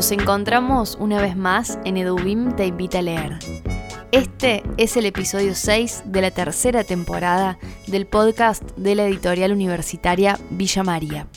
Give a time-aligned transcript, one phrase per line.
[0.00, 3.38] Nos encontramos una vez más en Edubim Te Invita a Leer.
[4.12, 10.38] Este es el episodio 6 de la tercera temporada del podcast de la editorial universitaria
[10.48, 11.28] Villa María.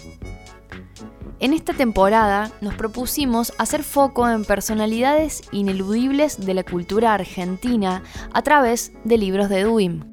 [1.41, 8.44] En esta temporada nos propusimos hacer foco en personalidades ineludibles de la cultura argentina a
[8.44, 10.09] través de libros de Edubim.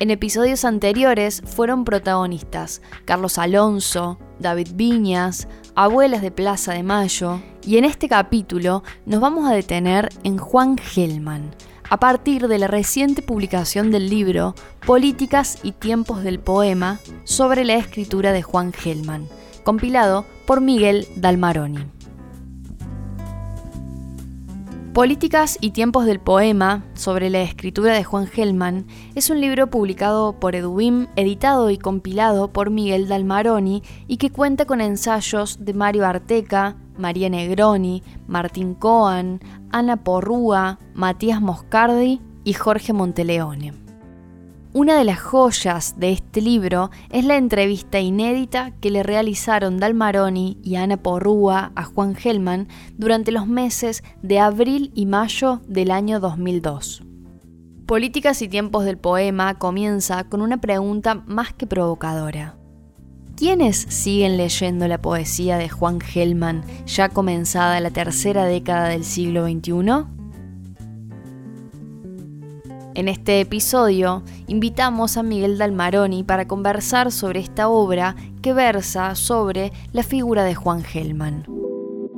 [0.00, 7.78] En episodios anteriores fueron protagonistas Carlos Alonso, David Viñas, Abuelas de Plaza de Mayo, y
[7.78, 11.54] en este capítulo nos vamos a detener en Juan Gelman,
[11.88, 14.54] a partir de la reciente publicación del libro
[14.86, 19.26] Políticas y tiempos del poema sobre la escritura de Juan Gelman,
[19.64, 21.86] compilado por Miguel Dalmaroni.
[24.92, 30.38] Políticas y tiempos del poema sobre la escritura de Juan Gelman es un libro publicado
[30.38, 36.06] por Edubim, editado y compilado por Miguel Dalmaroni y que cuenta con ensayos de Mario
[36.06, 43.84] Arteca, María Negroni, Martín Coan, Ana Porrúa, Matías Moscardi y Jorge Monteleone.
[44.72, 50.58] Una de las joyas de este libro es la entrevista inédita que le realizaron Dalmaroni
[50.64, 52.66] y Ana Porrúa a Juan Gelman
[52.98, 57.04] durante los meses de abril y mayo del año 2002.
[57.86, 62.56] Políticas y tiempos del poema comienza con una pregunta más que provocadora.
[63.44, 69.44] ¿Quiénes siguen leyendo la poesía de Juan Gelman ya comenzada la tercera década del siglo
[69.44, 70.06] XXI?
[72.94, 79.72] En este episodio invitamos a Miguel Dalmaroni para conversar sobre esta obra que versa sobre
[79.92, 81.44] la figura de Juan Gelman.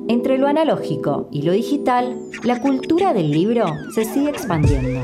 [0.06, 5.00] Entre lo analógico y lo digital, la cultura del libro se sigue expandiendo.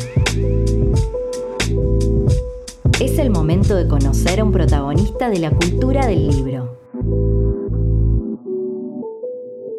[3.02, 6.78] Es el momento de conocer a un protagonista de la cultura del libro.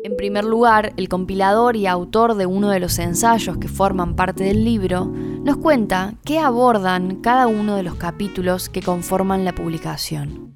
[0.03, 4.43] En primer lugar, el compilador y autor de uno de los ensayos que forman parte
[4.43, 10.53] del libro nos cuenta qué abordan cada uno de los capítulos que conforman la publicación.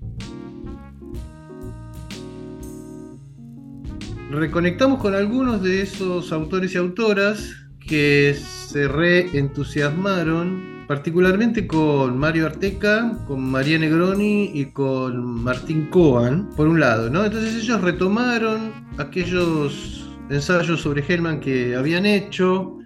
[4.30, 13.18] Reconectamos con algunos de esos autores y autoras que se reentusiasmaron particularmente con Mario Arteca,
[13.28, 17.25] con María Negroni y con Martín Coan, por un lado, ¿no?
[17.25, 22.78] Entonces ellos retomaron aquellos ensayos sobre Hellman que habían hecho,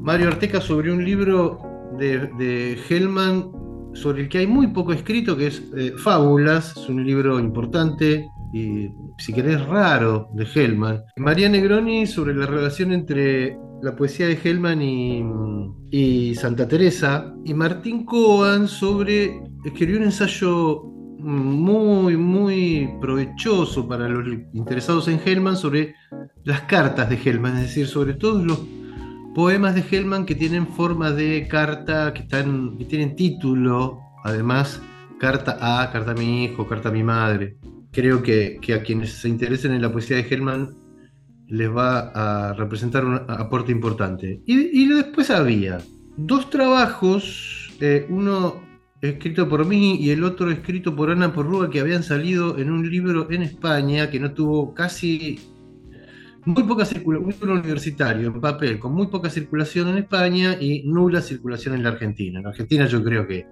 [0.00, 1.58] Mario Arteca sobre un libro
[1.98, 3.50] de, de Hellman
[3.94, 8.28] sobre el que hay muy poco escrito, que es eh, Fábulas, es un libro importante
[8.54, 8.88] y
[9.18, 11.02] si querés raro de Hellman.
[11.16, 14.80] María Negroni sobre la relación entre la poesía de Hellman
[15.90, 20.84] y, Santa Teresa, y Martín Coan sobre, escribió un ensayo
[21.18, 25.96] muy, muy provechoso para los interesados en Hellman sobre
[26.44, 28.62] las cartas de Hellman, es decir, sobre todos los
[29.34, 34.80] poemas de Hellman que tienen forma de carta, que, están, que tienen título, además,
[35.18, 37.56] carta a, carta a mi hijo, carta a mi madre.
[37.94, 40.84] Creo que, que a quienes se interesen en la poesía de Hellman
[41.48, 44.40] les va a representar un aporte importante.
[44.46, 45.78] Y, después había
[46.16, 48.62] dos trabajos, eh, uno
[49.00, 52.88] escrito por mí y el otro escrito por Ana Porrúa, que habían salido en un
[52.90, 55.38] libro en España que no tuvo casi
[56.46, 60.82] muy poca circulación, un libro universitario en papel, con muy poca circulación en España y
[60.84, 62.40] nula circulación en la Argentina.
[62.40, 63.46] En Argentina yo creo que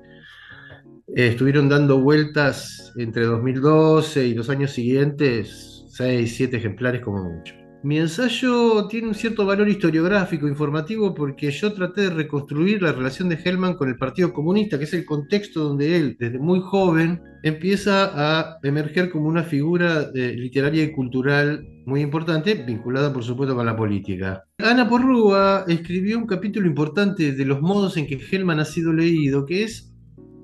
[1.08, 7.54] eh, estuvieron dando vueltas entre 2012 y los años siguientes, 6, 7 ejemplares como mucho.
[7.84, 13.28] Mi ensayo tiene un cierto valor historiográfico, informativo, porque yo traté de reconstruir la relación
[13.28, 17.20] de Hellman con el Partido Comunista, que es el contexto donde él, desde muy joven,
[17.43, 23.56] empieza a emerger como una figura eh, literaria y cultural muy importante, vinculada por supuesto
[23.56, 24.44] con la política.
[24.58, 29.44] Ana Porrúa escribió un capítulo importante de los modos en que Hellman ha sido leído,
[29.44, 29.92] que es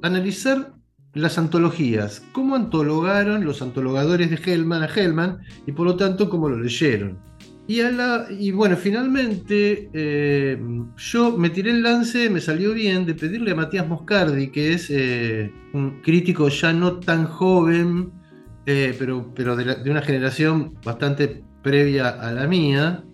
[0.03, 0.73] analizar
[1.15, 6.49] las antologías, cómo antologaron los antologadores de Hellman a Hellman y por lo tanto cómo
[6.49, 7.19] lo leyeron.
[7.71, 10.59] Y, bueno, finalmente eh,
[10.97, 14.89] yo me tiré el lance, me salió bien, de pedirle a Matías Moscardi, que es
[14.89, 18.11] eh, un crítico ya no tan joven,
[18.65, 23.05] eh, pero, pero de, una generación bastante previa a la mía,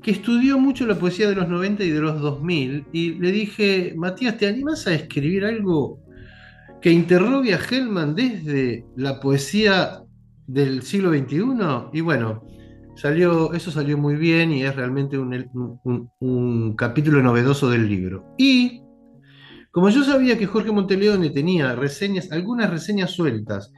[0.00, 3.92] que estudió mucho la poesía de los 90 y de los 2000, y le dije,
[3.96, 5.98] Matías, ¿te animas a escribir algo
[6.80, 10.02] que interrogue a Hellman desde la poesía
[10.46, 11.44] del siglo XXI?
[11.92, 12.42] Y bueno,
[12.96, 18.34] salió, eso salió muy bien y es realmente un, capítulo novedoso del libro.
[18.38, 18.82] Y
[19.70, 23.72] como yo sabía que Jorge Monteleone tenía reseñas, algunas reseñas sueltas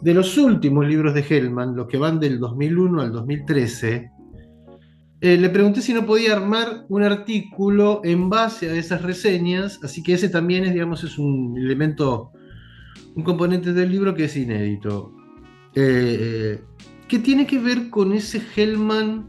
[0.00, 4.10] de los últimos libros de Hellman, los que van del 2001 al 2013,
[5.20, 10.02] eh, le pregunté si no podía armar un artículo en base a esas reseñas, así
[10.02, 12.30] que ese también es, digamos, es un elemento,
[13.16, 15.12] un componente del libro que es inédito.
[15.74, 16.60] Eh,
[17.08, 19.28] que tiene que ver con ese Hellman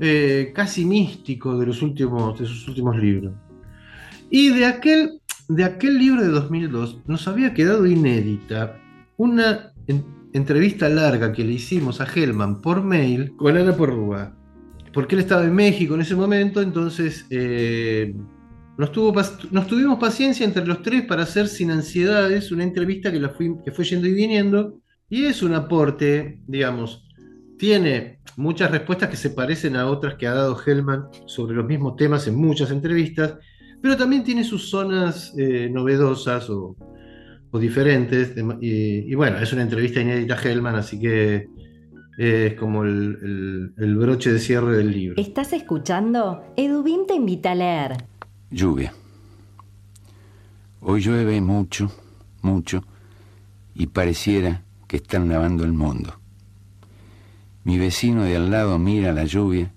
[0.00, 3.34] eh, casi místico de, los últimos, de sus últimos libros.
[4.30, 8.80] Y de aquel, de aquel libro de 2002 nos había quedado inédita
[9.16, 9.72] una
[10.32, 14.41] entrevista larga que le hicimos a Hellman por mail con Ana Porrúa
[14.92, 18.14] porque él estaba en México en ese momento, entonces eh,
[18.78, 23.56] nos, tuvimos paciencia entre los tres para hacer sin ansiedades una entrevista que, la fui,
[23.64, 27.06] que fue yendo y viniendo, y es un aporte, digamos,
[27.58, 31.96] tiene muchas respuestas que se parecen a otras que ha dado Hellman sobre los mismos
[31.96, 33.36] temas en muchas entrevistas,
[33.80, 36.76] pero también tiene sus zonas eh, novedosas o,
[37.60, 41.48] diferentes, y, bueno, es una entrevista inédita a Hellman, así que
[42.16, 45.20] es como el, broche de cierre del libro.
[45.20, 46.44] ¿Estás escuchando?
[46.56, 48.04] Edubín te invita a leer.
[48.50, 48.92] Lluvia.
[50.80, 51.90] Hoy llueve mucho,
[52.42, 52.84] mucho,
[53.74, 56.18] y pareciera que están lavando el mundo.
[57.64, 59.72] Mi vecino de al lado mira la lluvia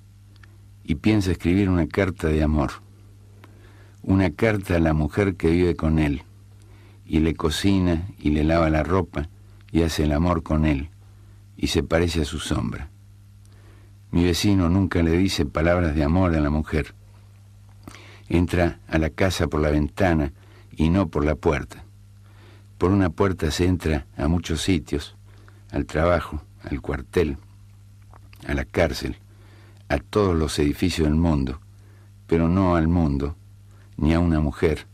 [0.83, 2.71] y piensa escribir una carta de amor.
[4.01, 6.23] Una carta a la mujer que vive con él,
[7.05, 9.29] y le cocina y le lava la ropa
[9.71, 10.89] y hace el amor con él
[11.65, 12.91] y se parece a su sombra.
[14.11, 16.93] Mi vecino nunca le dice palabras de amor a la mujer.
[18.29, 20.31] Entra a la casa por la ventana
[20.77, 21.83] y no por la puerta.
[22.77, 25.15] Por una puerta se entra a muchos sitios,
[25.71, 27.37] al trabajo, al cuartel,
[28.47, 29.17] a la cárcel,
[29.89, 31.61] a todos los edificios del mundo,
[32.27, 33.35] pero no al mundo,
[33.97, 34.85] ni a una mujer,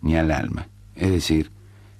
[0.00, 1.52] ni al alma, es decir,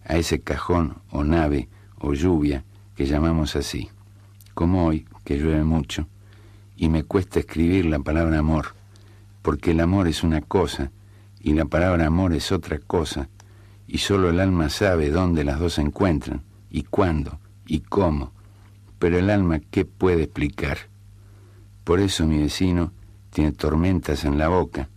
[0.07, 1.69] a ese cajón o nave
[1.99, 2.65] o lluvia
[2.95, 3.91] que llamamos así
[4.56, 6.08] como hoy, que llueve mucho,
[6.76, 8.69] y me cuesta escribir la palabra amor,
[9.43, 10.91] porque el amor es una cosa
[11.38, 13.29] y la palabra amor es otra cosa,
[13.87, 18.32] y solo el alma sabe dónde las dos se encuentran, y cuándo, y cómo,
[18.99, 20.79] pero el alma qué puede explicar.
[21.85, 22.93] Por eso mi vecino
[23.29, 24.88] tiene tormentas en la boca,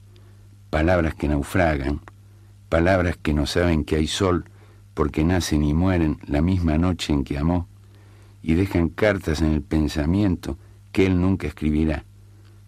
[0.70, 2.00] palabras que naufragan,
[2.70, 4.46] palabras que no saben que hay sol
[4.94, 7.69] porque nacen y mueren la misma noche en que amó,
[8.42, 10.58] y dejan cartas en el pensamiento
[10.92, 12.06] que él nunca escribirá,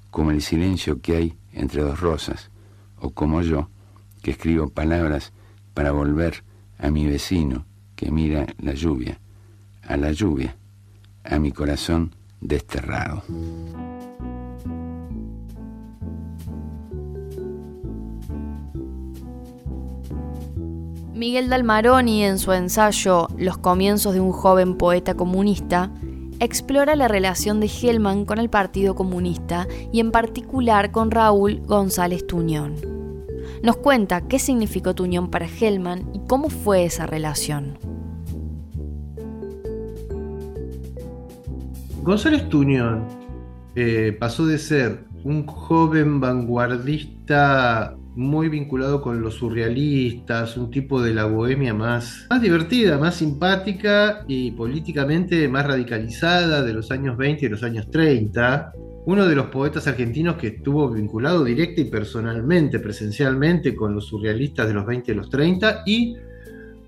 [0.09, 2.50] como el silencio que hay entre dos rosas,
[2.97, 3.69] o como yo,
[4.21, 5.33] que escribo palabras
[5.73, 6.44] para volver
[6.77, 7.65] a mi vecino
[7.95, 9.19] que mira la lluvia,
[9.83, 10.56] a la lluvia,
[11.23, 13.24] a mi corazón desterrado.
[21.21, 25.91] Miguel Dalmaroni, en su ensayo Los comienzos de un joven poeta comunista,
[26.39, 32.25] explora la relación de Hellman con el Partido Comunista y en particular con Raúl González
[32.25, 32.74] Tuñón.
[33.62, 37.77] Nos cuenta qué significó Tuñón para Hellman y cómo fue esa relación.
[42.01, 43.05] González Tuñón
[43.75, 51.13] eh, pasó de ser un joven vanguardista muy vinculado con los surrealistas, un tipo de
[51.13, 57.46] la bohemia más, más divertida, más simpática y políticamente más radicalizada de los años 20
[57.46, 58.74] y los años 30.
[59.06, 64.68] Uno de los poetas argentinos que estuvo vinculado directa y personalmente, presencialmente con los surrealistas
[64.68, 66.18] de los 20 y los 30 y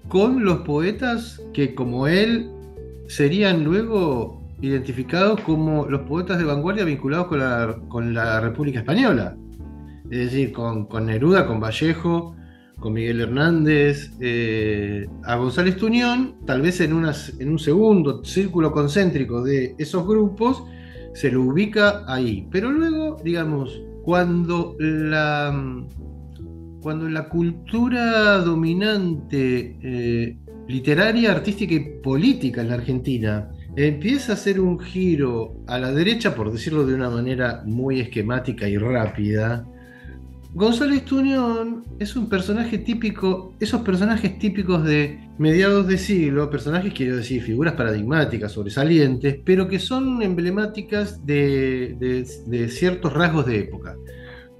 [0.09, 2.51] con los poetas que como él
[3.07, 9.35] serían luego identificados como los poetas de vanguardia vinculados con la, con la República Española
[10.13, 12.35] es decir, con, Neruda, con Vallejo,
[12.79, 19.73] con Miguel Hernández, eh, a González Tuñón, tal vez en, un segundo círculo concéntrico de
[19.79, 20.63] esos grupos,
[21.15, 22.47] se lo ubica ahí.
[22.51, 25.83] Pero luego, digamos, cuando la,
[26.81, 34.59] cuando la cultura dominante eh, literaria, artística y política en la Argentina empieza a hacer
[34.59, 39.65] un giro a la derecha, por decirlo de una manera muy esquemática y rápida,
[40.55, 47.17] González Tuñón es un personaje típico, esos personajes típicos de mediados de siglo, personajes quiero
[47.17, 53.95] decir, figuras paradigmáticas, sobresalientes, pero que son emblemáticas de ciertos rasgos de época.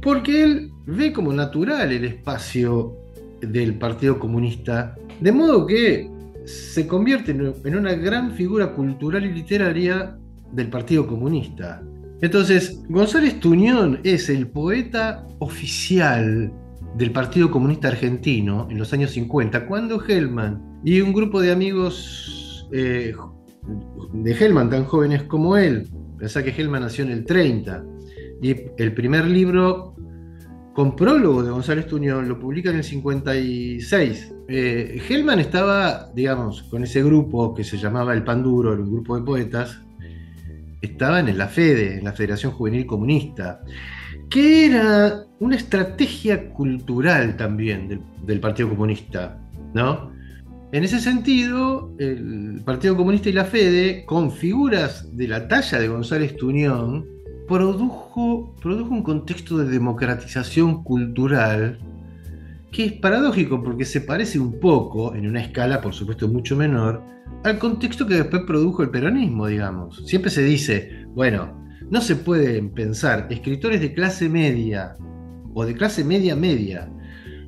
[0.01, 2.97] Porque él ve como natural el espacio
[3.41, 6.09] del Partido Comunista, de modo que
[6.45, 10.17] se convierte en una gran figura cultural y literaria
[10.51, 11.83] del Partido Comunista.
[12.23, 16.53] Entonces, González Tuñón es el poeta oficial
[16.95, 22.65] del Partido Comunista Argentino en los años 50, cuando Hellman y un grupo de amigos
[22.71, 23.13] eh,
[24.13, 27.83] de Hellman tan jóvenes como él, pensá que Hellman nació en el 30,
[28.41, 29.93] y el primer libro
[30.73, 34.35] con prólogo de González Tuñón lo publica en el 56.
[34.47, 39.25] Eh, Hellman estaba, digamos, con ese grupo que se llamaba El Panduro, un grupo de
[39.25, 39.81] poetas,
[40.83, 43.61] estaban en la FEDE, en la Federación Juvenil Comunista,
[44.29, 49.39] que era una estrategia cultural también del, Partido Comunista,
[49.73, 50.11] ¿no?
[50.73, 55.87] En ese sentido, el Partido Comunista y la FEDE, con figuras de la talla de
[55.87, 57.07] González Tuñón,
[57.47, 61.79] produjo, produjo un contexto de democratización cultural
[62.73, 67.03] que es paradójico porque se parece un poco, en una escala por supuesto mucho menor,
[67.43, 70.03] al contexto que después produjo el peronismo, digamos.
[70.07, 74.95] Siempre se dice, bueno, no se pueden pensar escritores de clase media
[75.53, 76.91] o de clase media media,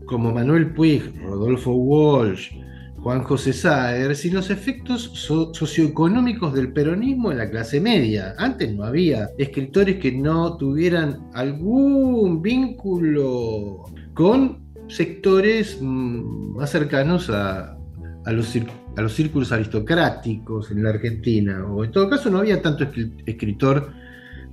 [0.05, 2.51] como Manuel Puig, Rodolfo Walsh,
[2.97, 5.11] Juan José Saer, sin los efectos
[5.53, 8.35] socioeconómicos del peronismo en la clase media.
[8.37, 17.77] Antes no había escritores que no tuvieran algún vínculo con sectores mm, más cercanos a,
[18.27, 18.55] los,
[18.95, 22.87] a, los, círculos aristocráticos en la Argentina, o en todo caso no había tanto
[23.25, 23.91] escritor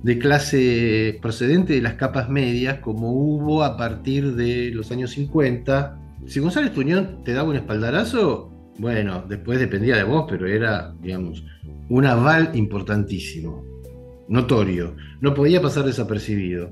[0.03, 5.97] de clase procedente de las capas medias como hubo a partir de los años 50.
[6.25, 11.45] Si González Tuñón te daba un espaldarazo, bueno, después dependía de vos, pero era, digamos,
[11.89, 13.63] un aval importantísimo,
[14.27, 16.71] notorio, no podía pasar desapercibido.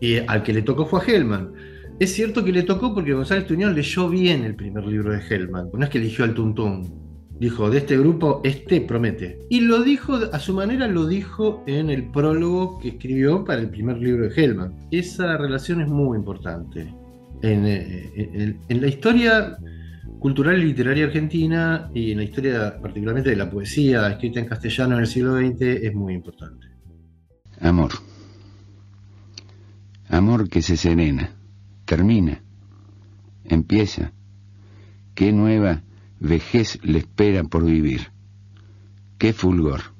[0.00, 1.52] Y al que le tocó fue a Hellman
[1.98, 5.70] es cierto que le tocó porque González Tuñón leyó bien el primer libro de Hellman,
[5.72, 7.04] no es que eligió al Tuntún.
[7.38, 9.40] Dijo, de este grupo, este promete.
[9.50, 13.70] Y lo dijo, a su manera lo dijo en el prólogo que escribió para el
[13.70, 14.72] primer libro de Hellman.
[14.92, 16.94] Esa relación es muy importante.
[17.42, 19.58] En, eh, la historia
[20.20, 24.94] cultural y literaria argentina y en la historia particularmente de la poesía escrita en castellano
[24.94, 26.68] en el siglo XX es muy importante.
[27.60, 27.90] Amor.
[30.08, 31.30] Amor que se serena
[31.84, 32.42] termina,
[33.44, 34.12] empieza.
[35.14, 35.82] Qué nueva
[36.20, 38.12] vejez le espera por vivir.
[39.18, 39.94] Qué fulgor.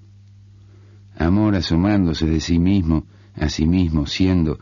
[1.17, 4.59] Amor asomándose de sí mismo a sí mismo, siendo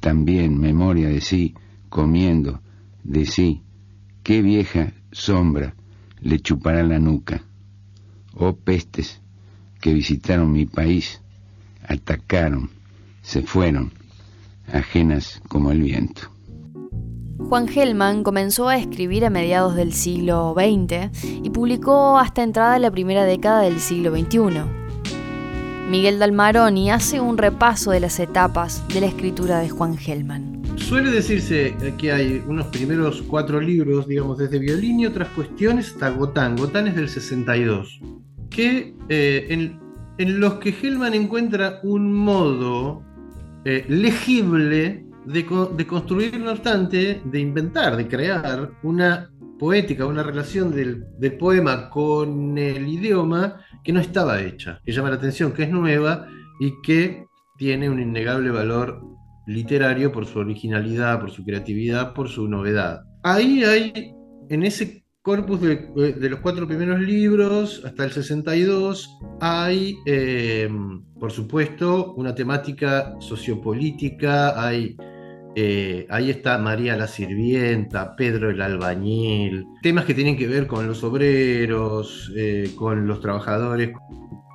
[0.00, 1.54] también memoria de sí,
[1.88, 2.60] comiendo
[3.04, 3.62] de sí.
[4.22, 5.74] Qué vieja sombra
[6.20, 7.42] le chupará la nuca.
[8.34, 9.20] Oh pestes
[9.80, 11.20] que visitaron mi país,
[11.86, 12.70] atacaron,
[13.22, 13.92] se fueron,
[14.72, 16.35] ajenas como el viento.
[17.48, 21.10] Juan Gelman comenzó a escribir a mediados del siglo XX
[21.44, 24.62] y publicó hasta entrada la primera década del siglo XXI.
[25.88, 30.60] Miguel Dalmaroni hace un repaso de las etapas de la escritura de Juan Gelman.
[30.74, 36.10] Suele decirse que hay unos primeros cuatro libros, digamos, desde violín y otras cuestiones hasta
[36.10, 36.56] Gotán.
[36.56, 38.00] Gotán es del 62.
[38.50, 39.46] Que, eh,
[40.18, 43.04] en, los que Gelman encuentra un modo
[43.64, 51.04] eh, legible de, construir, no obstante, de inventar, de crear una poética, una relación del,
[51.38, 56.28] poema con el idioma que no estaba hecha, que llama la atención, que es nueva
[56.60, 57.26] y que
[57.58, 59.02] tiene un innegable valor
[59.46, 63.02] literario por su originalidad, por su creatividad, por su novedad.
[63.22, 64.14] Ahí hay,
[64.48, 70.68] en ese corpus de, los cuatro primeros libros, hasta el 62, hay, eh,
[71.18, 74.96] por supuesto, una temática sociopolítica, hay
[75.58, 80.86] eh, ahí está María la Sirvienta, Pedro el Albañil, temas que tienen que ver con
[80.86, 83.92] los obreros, eh, con los trabajadores,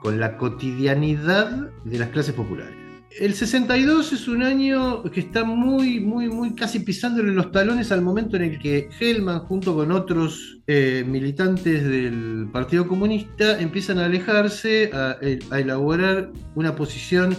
[0.04, 2.76] con la cotidianidad de las clases populares.
[3.20, 8.04] El 62 es un año que está muy, muy, muy casi pisándole los talones al
[8.04, 14.06] momento en el que Hellman, junto con otros eh, militantes del Partido Comunista, empiezan a
[14.06, 17.36] alejarse, a elaborar una posición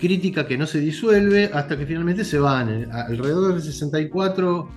[0.00, 2.68] crítica que no se disuelve hasta que finalmente se van.
[2.68, 4.68] Eh, alrededor del 64,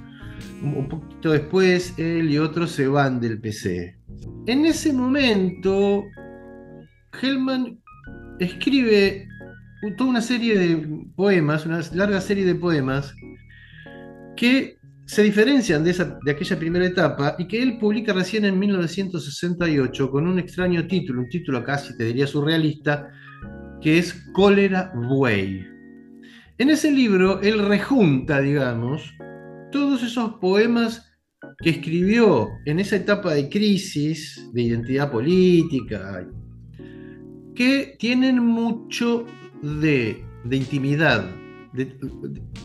[0.62, 3.98] un poquito después, él y otros se van del PC.
[4.46, 6.04] En ese momento,
[7.22, 7.80] Hellman
[8.40, 9.28] escribe
[9.98, 13.14] toda una serie de poemas, una larga serie de poemas,
[14.36, 18.58] que se diferencian de, esa, de aquella primera etapa y que él publica recién en
[18.58, 23.10] 1968 con un extraño título, un título casi te diría surrealista,
[23.84, 25.68] que es Cólera Buey.
[26.58, 29.14] En ese libro él rejunta, digamos,
[29.72, 31.12] todos esos poemas
[31.60, 36.26] que escribió en esa etapa de crisis, de identidad política,
[37.54, 39.26] que tienen mucho
[39.62, 41.26] de, intimidad,
[41.74, 41.94] de,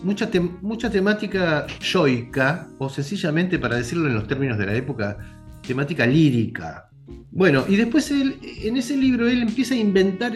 [0.04, 5.18] mucha, temática yoica, o sencillamente, para decirlo en los términos de la época,
[5.66, 6.88] temática lírica.
[7.30, 10.32] Bueno, y después en ese libro él empieza a inventar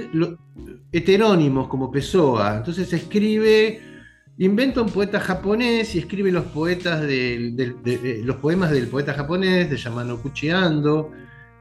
[0.92, 2.58] heterónimos como Pessoa.
[2.58, 3.80] Entonces escribe,
[4.38, 11.10] inventa un poeta japonés y escribe los, los poemas del poeta japonés, de Yamano Kuchiando.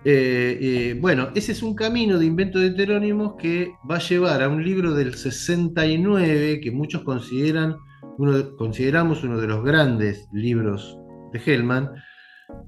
[0.04, 4.42] Eh, eh, bueno, ese es un camino de invento de heterónimos que va a llevar
[4.42, 7.78] a un libro del 69 que muchos consideran,
[8.18, 10.98] uno, consideramos uno de los grandes libros
[11.32, 11.92] de Hellman,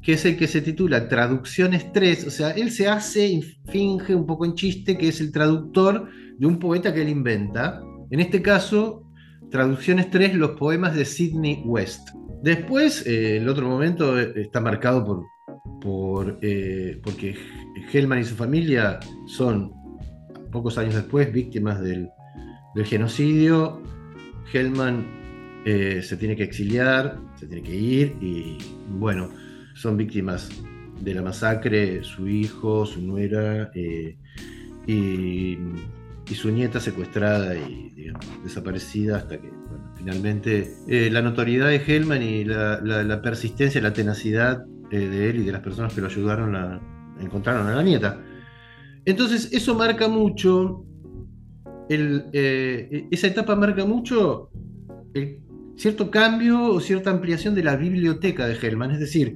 [0.02, 4.14] que es el que se titula Traducciones 3, o sea, él se hace y finge
[4.14, 7.82] un poco en chiste que es el traductor de un poeta que él inventa.
[8.12, 9.04] En este caso,
[9.50, 12.10] Traducciones 3, los poemas de Sidney West.
[12.42, 15.24] Después, eh, el otro momento eh, está marcado por,
[15.80, 17.36] por eh, porque
[17.92, 19.72] Hellman y su familia son,
[20.52, 22.10] pocos años después, víctimas del,
[22.76, 23.82] del genocidio.
[24.52, 25.06] Hellman
[25.66, 28.58] se tiene que exiliar, se tiene que ir y,
[28.90, 29.30] bueno,
[29.74, 30.50] son víctimas
[31.02, 35.58] de la masacre, su hijo, su nuera y
[36.30, 38.12] y su nieta secuestrada y
[38.44, 39.52] desaparecida hasta que
[39.96, 45.44] finalmente eh, la notoriedad de Hellman y la, persistencia, la tenacidad eh, de él y
[45.44, 46.82] de las personas que lo ayudaron a,
[47.20, 48.22] encontraron a la nieta.
[49.06, 50.86] Entonces eso marca mucho,
[51.90, 54.50] eh, esa etapa marca mucho
[55.14, 55.40] el
[55.76, 59.36] cierto cambio o cierta ampliación de la biblioteca de Hellman, es decir,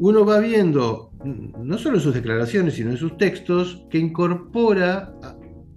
[0.00, 5.14] uno va viendo no solo en sus declaraciones, sino en sus textos, que incorpora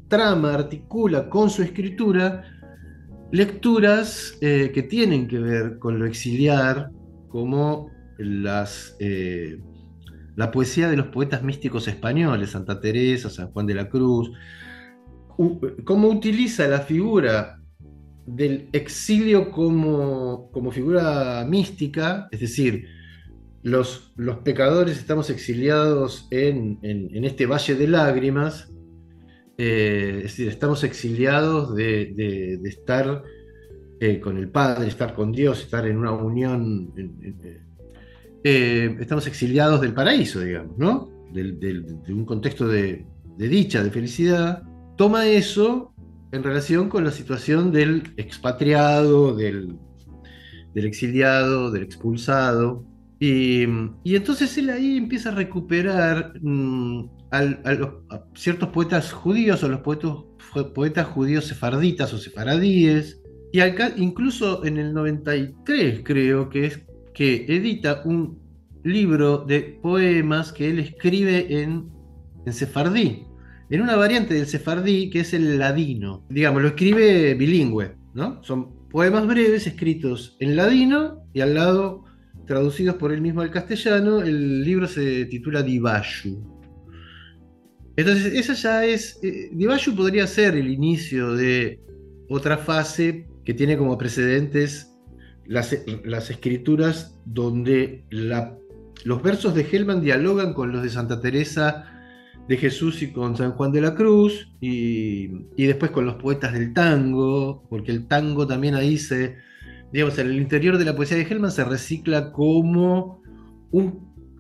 [0.08, 2.44] trama, articula con su escritura
[3.32, 6.92] lecturas eh, que tienen que ver con lo exiliar,
[7.30, 9.58] como las, eh,
[10.36, 14.32] la poesía de los poetas místicos españoles, Santa Teresa, San Juan de la Cruz,
[15.86, 17.62] cómo utiliza la figura
[18.26, 22.86] del exilio como, como figura mística, es decir,
[23.64, 28.72] los, los pecadores estamos exiliados en, en este valle de lágrimas,
[29.64, 33.22] eh, es decir, estamos exiliados de, estar
[34.00, 36.92] eh, con el Padre, estar con Dios, estar en una unión.
[38.44, 41.12] Eh, estamos exiliados del paraíso, digamos, ¿no?
[41.32, 43.06] de un contexto de,
[43.38, 44.64] dicha, de felicidad.
[44.98, 45.94] Toma eso
[46.32, 49.78] en relación con la situación del expatriado, del,
[50.74, 52.84] exiliado, del expulsado.
[53.24, 53.68] Y,
[54.16, 60.14] entonces él ahí empieza a recuperar mm, a, ciertos poetas judíos o los poetas,
[60.74, 63.22] poetas judíos sefarditas o sefaradíes.
[63.54, 63.60] Y
[63.98, 66.82] incluso en el 93 creo que es
[67.14, 68.40] que edita un
[68.84, 71.92] libro de poemas que él escribe en,
[72.48, 73.28] en sefardí,
[73.70, 76.26] en una variante del sefardí que es el ladino.
[76.28, 78.44] Digamos, lo escribe bilingüe, ¿no?
[78.44, 82.06] Son poemas breves escritos en ladino y al lado
[82.46, 84.22] traducidos por él mismo al castellano.
[84.22, 86.62] El libro se titula Divashu.
[87.96, 89.20] Entonces, esa ya es.
[89.24, 89.52] Eh,
[89.96, 91.80] podría ser el inicio de
[92.30, 94.92] otra fase que tiene como precedentes
[95.46, 95.74] las,
[96.30, 98.06] escrituras donde
[99.04, 101.92] los versos de Hellman dialogan con los de Santa Teresa
[102.48, 105.28] de Jesús y con San Juan de la Cruz, y,
[105.58, 109.38] después con los poetas del tango, porque el tango también ahí se.
[109.92, 113.22] Digamos, en el interior de la poesía de Hellman se recicla como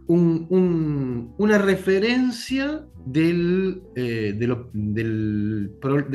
[0.07, 4.47] una referencia eh, de,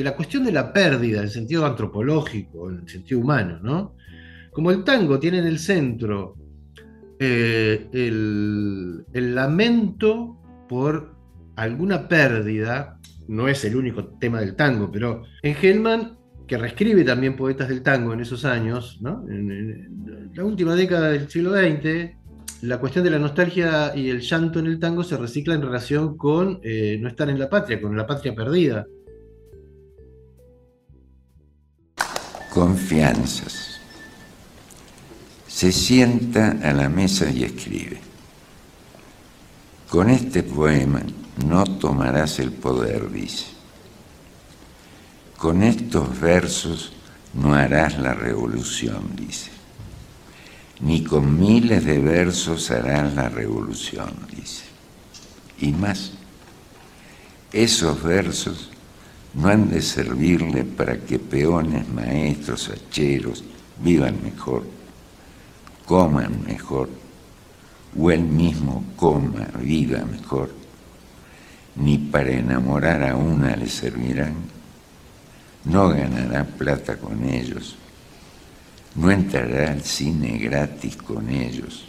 [0.03, 3.95] la cuestión de la pérdida en sentido antropológico, en el sentido humano, ¿no?
[4.51, 6.35] Como el tango tiene en el centro
[7.19, 10.37] eh, el, lamento
[10.69, 11.15] por
[11.55, 16.16] alguna pérdida, no es el único tema del tango, pero en Hellman,
[16.47, 21.51] que reescribe también poetas del tango en esos años, en la última década del siglo
[21.51, 22.15] XX,
[22.61, 26.17] la cuestión de la nostalgia y el llanto en el tango se recicla en relación
[26.17, 28.87] con eh, no estar en la patria, con la patria perdida.
[32.51, 33.79] Confianzas.
[35.47, 37.99] Se sienta a la mesa y escribe.
[39.89, 41.01] Con este poema
[41.45, 43.56] no tomarás el poder, dice.
[45.37, 46.93] Con estos versos
[47.35, 49.51] no harás la revolución, dice.
[50.79, 54.63] Ni con miles de versos harás la revolución, dice.
[55.59, 56.13] Y más,
[57.53, 58.71] esos versos
[59.35, 63.43] no han de servirle para que peones, maestros, hacheros
[63.83, 64.63] vivan mejor,
[65.85, 66.89] coman mejor,
[67.95, 70.51] o él mismo coma, viva mejor,
[71.75, 74.56] ni para enamorar a una le servirán,
[75.69, 77.75] no ganará plata con ellos,
[78.95, 81.85] no entrará al cine gratis con ellos,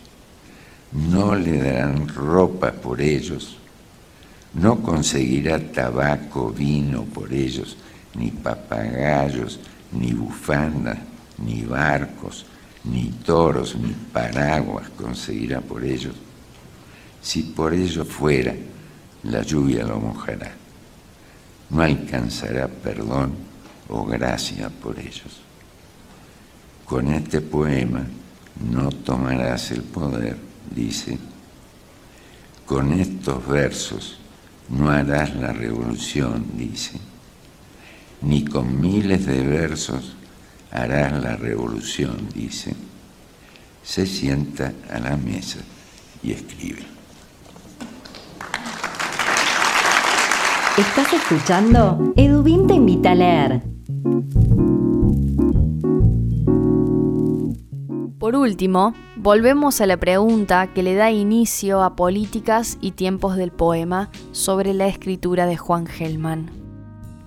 [0.92, 3.56] no le darán ropa por ellos,
[4.54, 7.76] no conseguirá tabaco, vino por ellos,
[8.14, 9.60] ni papagayos,
[9.92, 10.98] ni bufandas,
[11.38, 12.46] ni barcos,
[12.84, 16.14] ni toros, ni paraguas conseguirá por ellos.
[17.22, 18.54] Si por ello fuera,
[19.24, 20.52] la lluvia lo mojará.
[21.70, 23.47] No alcanzará perdón
[23.88, 25.40] o gracia por ellos.
[26.85, 28.07] Con este poema
[28.70, 30.37] no tomarás el poder,
[30.74, 31.18] dice.
[32.66, 34.18] Con estos versos
[34.68, 36.98] no harás la revolución, dice.
[38.22, 40.16] Ni con miles de versos
[40.70, 42.74] harás la revolución, dice.
[43.83, 45.61] Se sienta a la mesa
[46.22, 46.83] y escribe.
[50.77, 53.77] Estás escuchando Edubín te invita a leer.
[58.18, 63.53] Por último, volvemos a la pregunta que le da inicio a Políticas y Tiempos del
[63.53, 66.51] Poema sobre la escritura de Juan Gelman.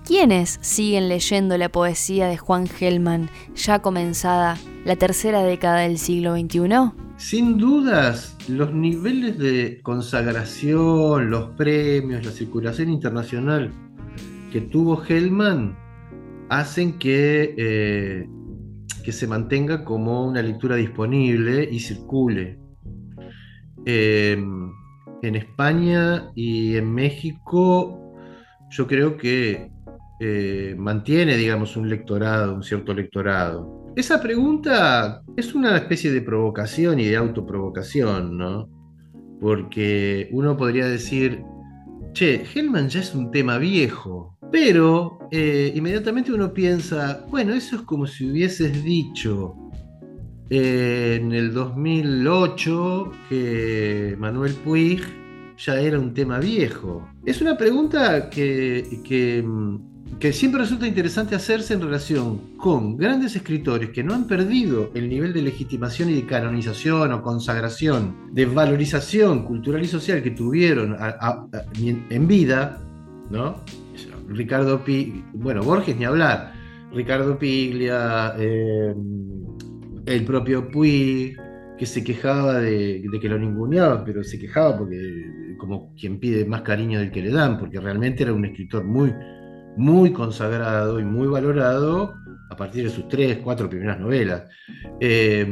[0.04, 6.36] ¿Quiénes siguen leyendo la poesía de Juan Gelman ya comenzada la tercera década del siglo
[6.36, 6.92] XXI?
[7.16, 13.72] Sin dudas, los niveles de consagración, los premios, la circulación internacional
[14.52, 15.81] que tuvo Hellman
[16.60, 18.26] hacen que eh,
[19.02, 22.58] que se mantenga como una lectura disponible y circule.
[23.84, 24.70] Em,
[25.22, 28.14] en España y en México
[28.70, 29.70] yo creo que
[30.20, 33.92] eh, mantiene, digamos, un lectorado, un cierto lectorado.
[33.96, 38.68] Esa pregunta es una especie de provocación y de autoprovocación, ¿no?
[39.40, 41.42] Porque uno podría decir,
[42.12, 47.82] che, Hellman ya es un tema viejo, pero eh, inmediatamente uno piensa, bueno, eso es
[47.82, 49.56] como si hubieses dicho
[50.50, 55.00] eh, en el 2008 que Manuel Puig
[55.56, 57.08] ya era un tema viejo.
[57.24, 59.42] Es una pregunta que, que,
[60.20, 65.08] que, siempre resulta interesante hacerse en relación con grandes escritores que no han perdido el
[65.08, 70.94] nivel de legitimación y de canonización o consagración, de valorización cultural y social que tuvieron
[72.10, 72.82] en vida,
[73.30, 73.56] ¿no?
[74.28, 76.52] Ricardo Piglia, bueno, Borges ni hablar,
[76.92, 78.94] Ricardo Piglia, eh,
[80.06, 81.36] el propio Puig,
[81.78, 86.62] que se quejaba de, que lo ninguneaba, pero se quejaba porque como quien pide más
[86.62, 89.12] cariño del que le dan, porque realmente era un escritor muy,
[89.76, 92.14] muy consagrado y muy valorado
[92.50, 94.44] a partir de sus tres, cuatro primeras novelas.
[95.00, 95.46] Eh,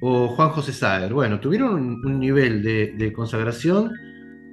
[0.00, 3.92] o Juan José Sager, bueno, tuvieron un, nivel de consagración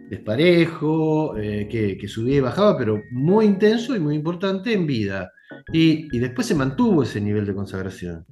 [0.10, 5.32] desparejo, eh, que, subía y bajaba, pero muy intenso y muy importante en vida.
[5.72, 8.26] Y, después se mantuvo ese nivel de consagración.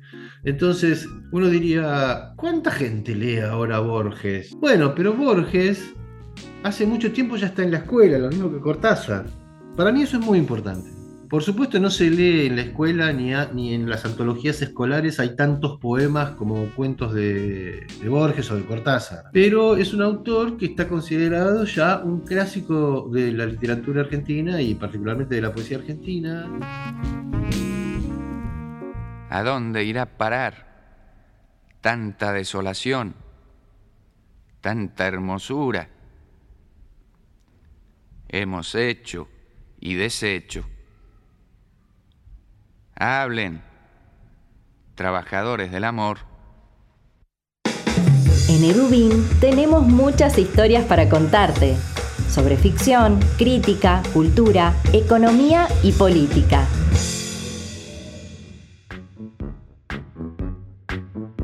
[0.44, 4.52] Entonces, uno diría, ¿cuánta gente lee ahora Borges?
[4.60, 5.94] Bueno, pero Borges
[6.64, 9.26] hace mucho tiempo ya está en la escuela, lo mismo que Cortázar.
[9.76, 10.97] Para mí eso es muy importante.
[11.30, 15.36] Por supuesto no se lee en la escuela ni, ni en las antologías escolares hay
[15.36, 20.88] tantos poemas como cuentos de, Borges o de Cortázar, pero es un autor que está
[20.88, 26.50] considerado ya un clásico de la literatura argentina y particularmente de la poesía argentina.
[29.30, 30.66] ¿A dónde irá parar
[31.82, 33.16] tanta desolación,
[34.62, 35.90] tanta hermosura?
[38.30, 39.28] Hemos hecho
[39.82, 40.66] y deshecho
[43.00, 43.62] Hablen,
[44.96, 46.18] trabajadores del amor.
[48.50, 51.76] En Edubín tenemos muchas historias para contarte
[52.28, 56.66] sobre ficción, crítica, cultura, economía y política.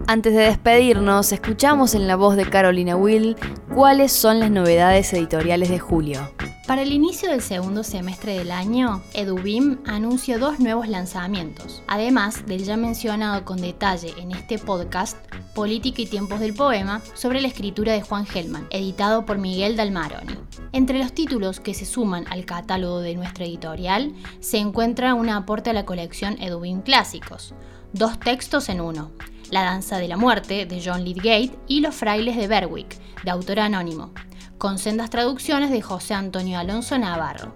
[0.08, 3.36] Antes de despedirnos, escuchamos en la voz de Carolina Will
[3.76, 6.20] cuáles son las novedades editoriales de julio.
[6.68, 12.64] Para el inicio del segundo semestre del año, EduBIM anunció dos nuevos lanzamientos, además del
[12.64, 15.18] ya mencionado con detalle en este podcast
[15.54, 20.36] Política y tiempos del poema sobre la escritura de Juan Gelman, editado por Miguel Dalmaroni.
[20.72, 25.72] Entre los títulos que se suman al catálogo de nuestra editorial se encuentra un aporte
[25.72, 27.54] a la colección EduBIM Clásicos,
[27.92, 29.12] dos textos en uno,
[29.52, 33.60] La danza de la muerte de John Lydgate y Los frailes de Berwick, de autor
[33.60, 34.12] anónimo,
[34.58, 37.54] con sendas traducciones de José Antonio Alonso Navarro.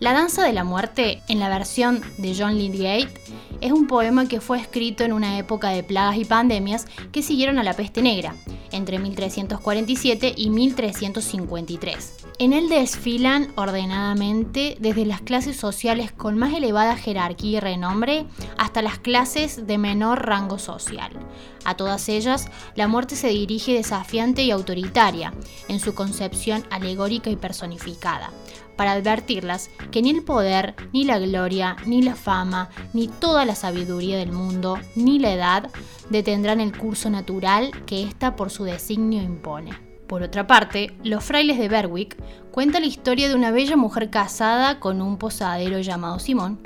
[0.00, 3.14] La danza de la muerte, en la versión de John Lydgate,
[3.60, 7.58] es un poema que fue escrito en una época de plagas y pandemias que siguieron
[7.58, 8.34] a la peste negra,
[8.72, 12.14] entre 1347 y 1353.
[12.40, 18.26] En él desfilan ordenadamente desde las clases sociales con más elevada jerarquía y renombre
[18.58, 21.12] hasta las clases de menor rango social.
[21.64, 25.32] A todas ellas, la muerte se dirige desafiante y autoritaria,
[25.68, 28.30] en su concepción alegórica y personificada,
[28.76, 33.54] para advertirlas que ni el poder, ni la gloria, ni la fama, ni toda la
[33.54, 35.70] sabiduría del mundo, ni la edad,
[36.10, 39.72] detendrán el curso natural que ésta por su designio impone.
[40.06, 42.16] Por otra parte, Los frailes de Berwick
[42.50, 46.60] cuenta la historia de una bella mujer casada con un posadero llamado Simón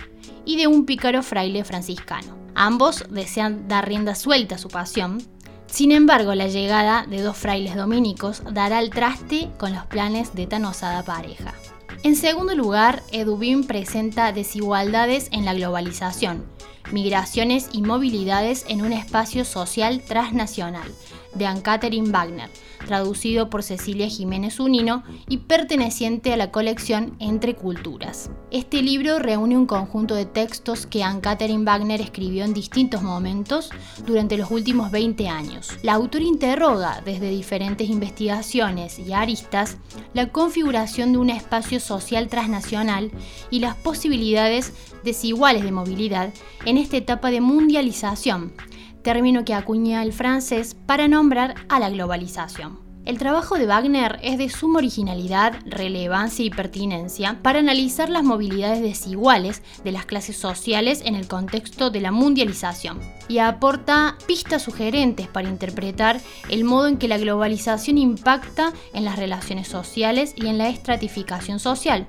[0.45, 2.37] y de un pícaro fraile franciscano.
[2.55, 5.23] Ambos desean dar rienda suelta a su pasión,
[5.69, 10.47] sin embargo, la llegada de dos frailes dominicos dará el traste con los planes de
[10.47, 11.55] tan osada pareja.
[12.03, 16.45] En segundo lugar, Edubin presenta desigualdades en la globalización,
[16.93, 20.91] migraciones y movilidades en un espacio social transnacional,
[21.35, 22.51] de Anne-Catherine Wagner,
[22.87, 28.31] traducido por Cecilia Jiménez Unino y perteneciente a la colección Entre Culturas.
[28.51, 33.71] Este libro reúne un conjunto de textos que Anne-Catherine Wagner escribió en distintos momentos
[34.07, 35.71] durante los últimos 20 años.
[35.83, 39.77] La autora interroga desde diferentes investigaciones y aristas
[40.15, 43.11] la configuración de un espacio social transnacional
[43.51, 44.73] y las posibilidades
[45.05, 46.33] desiguales de movilidad
[46.65, 48.53] en esta etapa de mundialización
[49.09, 52.88] término que acuña el francés para nombrar a la globalización.
[53.09, 58.83] El trabajo de Wagner es de suma originalidad, relevancia y pertinencia para analizar las movilidades
[58.83, 65.27] desiguales de las clases sociales en el contexto de la mundialización y aporta pistas sugerentes
[65.27, 70.59] para interpretar el modo en que la globalización impacta en las relaciones sociales y en
[70.59, 72.07] la estratificación social,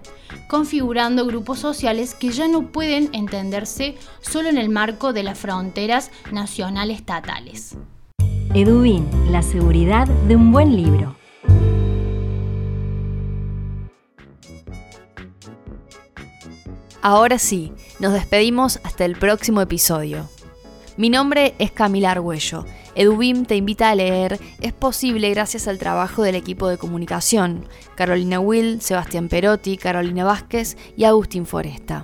[0.49, 6.11] configurando grupos sociales que ya no pueden entenderse solo en el marco de las fronteras
[6.33, 7.77] nacional-estatales.
[8.55, 11.15] Edubin, la seguridad de un buen libro.
[17.03, 20.27] Ahora sí, nos despedimos hasta el próximo episodio.
[20.97, 22.65] Mi nombre es Camila Argüello.
[22.95, 28.39] Edubim te invita a leer Es posible gracias al trabajo del equipo de comunicación, Carolina
[28.39, 32.03] Will, Sebastián Perotti, Carolina Vázquez y Agustín Foresta.